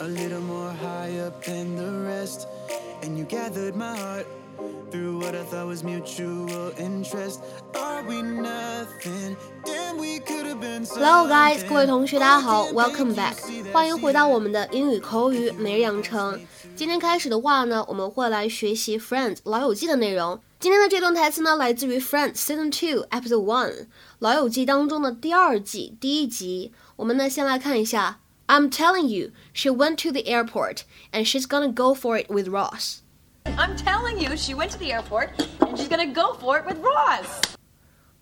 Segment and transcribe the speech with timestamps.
[0.00, 2.48] a little more high up than the rest.
[3.02, 4.26] And you gathered my heart
[4.90, 7.40] through what I thought was mutual interest.
[7.74, 9.36] Are we nothing?
[9.64, 13.36] Damn, we could have been Hello guys，各位同学，大家好，Welcome back，
[13.72, 16.40] 欢迎回到我们的英语口语每日养成。
[16.74, 20.40] 今天开始的话呢，我们会来学习《Friends》老友记的内容。
[20.58, 23.86] 今天的这段台词呢，来自于《Friends》Season Two Episode One
[24.18, 26.72] 老友记当中的第二季第一集。
[26.96, 28.20] 我们呢，先来看一下。
[28.47, 33.01] I'm telling you, she went to the airport and she's gonna go for it with Ross.
[33.45, 35.29] I'm telling you, she went to the airport
[35.61, 37.41] and she's gonna go for it with Ross.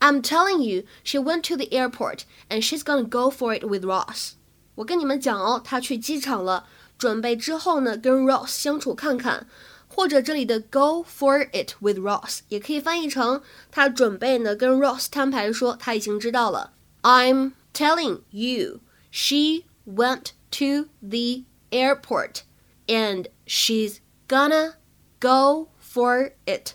[0.00, 3.84] I'm telling you, she went to the airport and she's gonna go for it with
[3.84, 4.34] Ross.
[4.74, 6.66] 我跟你们讲哦，她去机场了，
[6.98, 9.46] 准备之后呢跟 Ross 相处看看，
[9.88, 13.40] 或者这里的 go for it with Ross 也可以翻译成
[13.70, 16.72] 她准备呢跟 Ross 摊牌说她已经知道了。
[17.02, 22.42] I'm telling you, she went to the airport
[22.86, 24.74] and she's gonna
[25.20, 26.74] go for it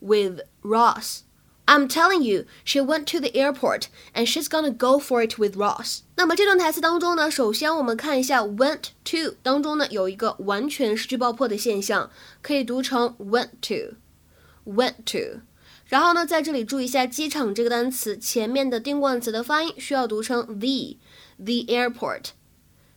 [0.00, 1.22] with Ross.
[1.64, 5.56] I'm telling you, she went to the airport and she's gonna go for it with
[5.56, 6.00] Ross.
[6.16, 12.10] 那么这段台词当中呢，首先我们看一下 went to 当中呢有一个完全失去爆破的现象，
[12.42, 15.40] 可以读成 went to，went to。
[15.86, 22.30] 然后呢，在这里注意一下机场这个单词前面的定冠词的发音需要读成 the，the airport。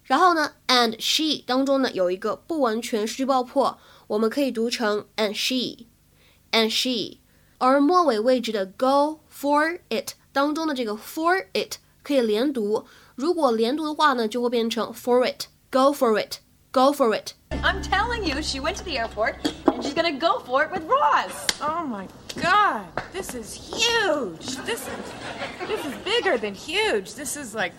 [0.09, 7.19] 然后呢，and she 当中呢有一个不完全失去爆破，我们可以读成 and she，and she。
[7.58, 17.31] 而末尾位置的 go for it 当中的这个 for it 可以连读，如果连读的话呢，就会变成 for it，go for it，go for it。
[17.64, 20.83] I'm telling you, she went to the airport and she's gonna go for it with
[20.83, 21.47] Ross.
[21.61, 24.58] Oh my god, this is huge.
[24.66, 27.16] This is this is bigger than huge.
[27.16, 27.72] This is like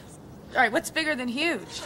[0.53, 1.81] all right, what's bigger than huge?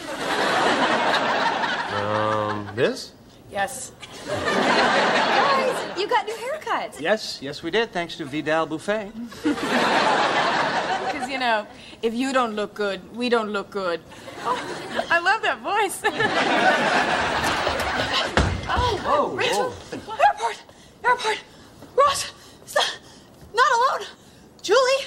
[1.95, 3.11] Um, this?
[3.51, 3.91] Yes.
[4.27, 6.99] Guys, you got new haircuts.
[6.99, 9.11] Yes, yes, we did, thanks to Vidal Buffay.
[11.05, 11.67] Because you know,
[12.01, 14.01] if you don't look good, we don't look good.
[14.43, 14.57] Oh,
[15.09, 16.01] I love that voice.
[19.07, 20.63] Oh, Rachel, airport,
[21.03, 21.39] airport.
[21.95, 22.31] Ross,
[22.73, 22.99] not,
[23.53, 24.07] not alone.
[24.63, 25.04] Julie,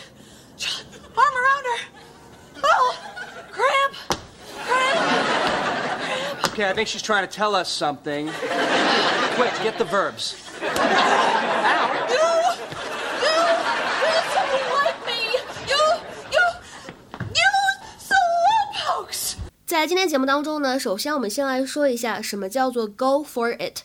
[6.58, 8.30] Okay, I think she's trying to tell us something.
[9.36, 10.36] Quick, get the verbs.
[10.62, 10.68] You,
[12.14, 12.28] you,
[13.24, 13.36] you
[14.34, 15.20] something like me.
[15.68, 15.82] You,
[16.32, 16.46] you,
[17.34, 17.52] you
[18.00, 19.36] slowpokes.
[19.66, 23.82] 在今天节目当中呢，首先我们先来说一下什么叫做 go for it。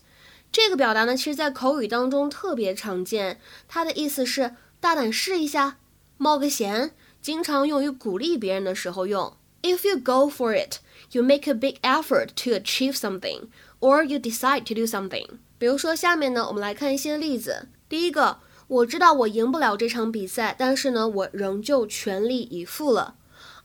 [0.52, 5.76] 这个表达呢，其实在口语当中特别常见，它的意思是大胆试一下，
[6.18, 9.34] 冒个险，经常用于鼓励别人的时候用。
[9.62, 10.78] If you go for it,
[11.10, 13.48] you make a big effort to achieve something,
[13.80, 15.38] or you decide to do something.
[15.58, 17.68] 比如说，下面呢，我们来看一些例子。
[17.88, 23.16] 第一个，我知道我赢不了这场比赛，但是呢，我仍旧全力以赴了。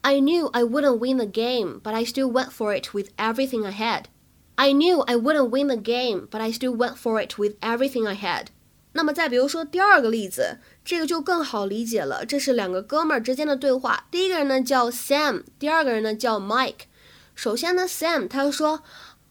[0.01, 3.65] I knew I wouldn't win the game, but I still went for it with everything
[3.65, 4.05] I had.
[4.55, 8.07] I knew I wouldn't win the game, but I still went for it with everything
[8.07, 8.47] I had.
[8.98, 12.26] 那么再比如说第二个例子，这个就更好理解了。
[12.26, 16.88] 这是两个哥们儿之间的对话，第一个人呢叫 Sam，第二个人呢叫 Mike。
[17.36, 18.82] 首先呢，Sam 他说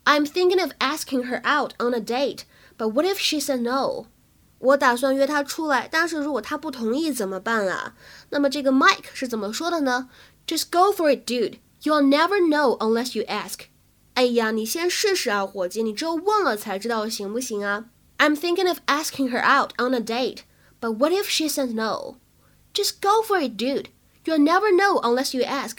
[0.06, 2.44] ，I'm thinking of asking her out on a date,
[2.78, 4.06] but what if she said no？
[4.60, 7.94] 我打算约她出来，但是如果她不同意怎么办啊？
[8.30, 10.08] 那么这个 Mike 是怎么说的呢
[10.48, 11.60] ？Just go for it, dude.
[11.84, 13.66] You'll never know unless you ask.
[14.14, 17.88] 哎呀，你先试试啊，伙计，你只有问了才知道行不行啊
[18.19, 20.45] ？I'm thinking of asking her out on a date,
[20.81, 22.17] but what if she says no?
[22.73, 23.89] Just go for it, dude.
[24.25, 25.79] You'll never know unless you ask.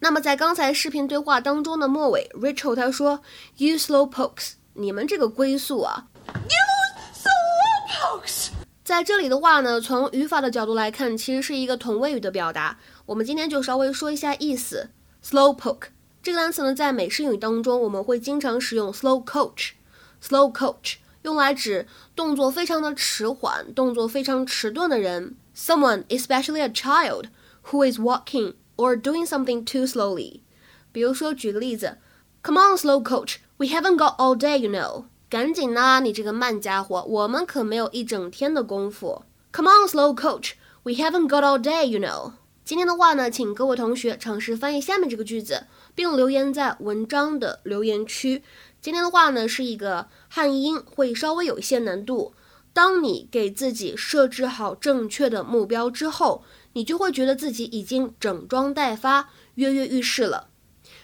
[0.00, 3.22] 那么在刚才视频对话当中的末尾，Rachel 她说，
[3.56, 8.48] You slow pokes，你们这个龟速啊， You slowpokes.
[8.84, 12.78] 在这里的话呢，从语法的角度来看，其实是一个同位语的表达。
[13.06, 14.90] 我们今天就稍微说一下意思。
[15.24, 15.88] Slow poke
[16.22, 21.85] 这个单词呢，在美式英语当中，我们会经常使用 slow coach。Slow coach 用来指
[22.15, 25.35] 动作非常的迟缓、动作非常迟钝的人。
[25.55, 27.25] Someone, especially a child,
[27.65, 30.41] who is walking or doing something too slowly。
[30.91, 31.97] 比如说，举个例子
[32.43, 35.05] ，Come on, slow coach, we haven't got all day, you know。
[35.29, 39.23] 赶紧呐，你这个慢家伙，我们可没有一整天的功夫。
[39.53, 40.53] Come on, slow coach,
[40.83, 42.33] we haven't got all day, you know。
[42.65, 48.43] 今天的话呢，请各位同学尝试翻译下面这个句子，并留言在文章的留言区。
[48.81, 52.33] 今天的话呢，是一个汉译英，会稍微有一些难度。
[52.73, 56.43] 当你给自己设置好正确的目标之后，
[56.73, 60.47] 你就会觉得自己已经整装待发、跃跃欲试了。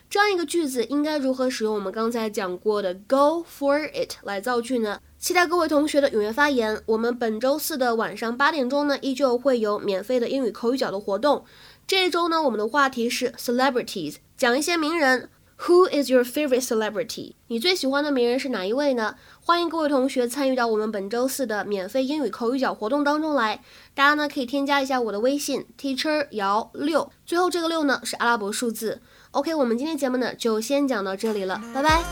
[0.09, 4.99] 这样一个句子应该如何使用我们刚才讲过的 go for it 来造句呢？
[5.19, 6.81] 期待各位同学的踊跃发言。
[6.87, 11.45] 我们本周四的晚上八点钟呢，依旧会有免费的英语口语角的活动。
[11.85, 15.29] 这一周呢，我们的话题是 celebrities，讲一些名人。
[15.61, 17.33] Who is your favorite celebrity？
[17.47, 19.15] 你最喜欢的名人是哪一位呢？
[19.43, 23.61] 欢迎各位同学参与到我们本周四的免费英语口语角活动当中来。
[23.95, 29.01] 大家呢可以添加一下我的微信 teacher 姚六，最后这个六呢是阿拉伯数字。
[29.31, 32.03] OK，我们今天节目呢就先讲到这里了，拜拜。